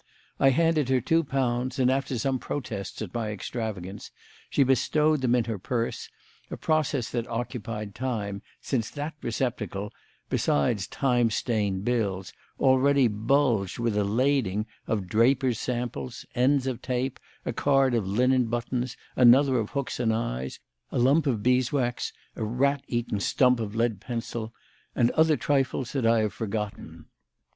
[0.39, 4.09] I handed her two pounds, and, after some protests at my extravagance,
[4.49, 6.09] she bestowed them in her purse;
[6.49, 9.93] a process that occupied time, since that receptacle,
[10.27, 16.81] besides and time stained bills, already bulged with a lading of draper's samples, ends of
[16.81, 20.59] tape, a card of linen buttons, another of hooks and eyes,
[20.91, 24.51] a lump of beeswax, a rat eaten stump of lead pencil,
[24.95, 27.05] and other trifles that I have forgotten.